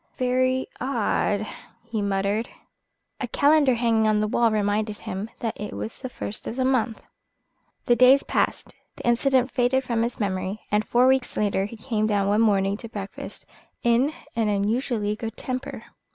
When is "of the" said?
6.47-6.65